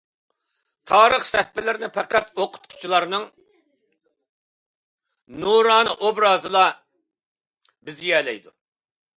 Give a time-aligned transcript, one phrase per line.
[0.91, 3.27] تارىخ سەھىپىلىرىنى پەقەت ئوقۇتقۇچىلارنىڭ
[5.45, 6.65] نۇرانە ئوبرازىلا
[7.69, 8.57] بېزىيەلەيدۇ.